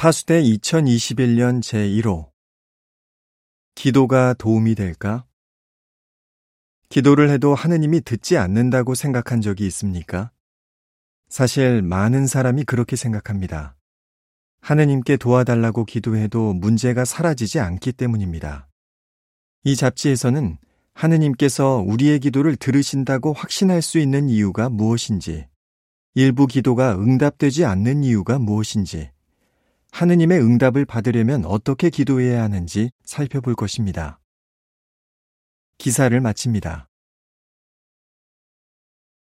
파수대 0.00 0.40
2021년 0.44 1.60
제1호 1.60 2.30
기도가 3.74 4.32
도움이 4.34 4.76
될까? 4.76 5.26
기도를 6.88 7.30
해도 7.30 7.52
하느님이 7.52 8.02
듣지 8.02 8.36
않는다고 8.36 8.94
생각한 8.94 9.40
적이 9.40 9.66
있습니까? 9.66 10.30
사실 11.28 11.82
많은 11.82 12.28
사람이 12.28 12.62
그렇게 12.62 12.94
생각합니다. 12.94 13.74
하느님께 14.60 15.16
도와달라고 15.16 15.84
기도해도 15.84 16.52
문제가 16.52 17.04
사라지지 17.04 17.58
않기 17.58 17.90
때문입니다. 17.90 18.68
이 19.64 19.74
잡지에서는 19.74 20.58
하느님께서 20.94 21.78
우리의 21.78 22.20
기도를 22.20 22.54
들으신다고 22.54 23.32
확신할 23.32 23.82
수 23.82 23.98
있는 23.98 24.28
이유가 24.28 24.68
무엇인지, 24.68 25.48
일부 26.14 26.46
기도가 26.46 26.94
응답되지 26.94 27.64
않는 27.64 28.04
이유가 28.04 28.38
무엇인지, 28.38 29.10
하느님의 29.98 30.40
응답을 30.40 30.84
받으려면 30.84 31.44
어떻게 31.44 31.90
기도해야 31.90 32.44
하는지 32.44 32.92
살펴볼 33.02 33.56
것입니다. 33.56 34.20
기사를 35.76 36.20
마칩니다. 36.20 36.88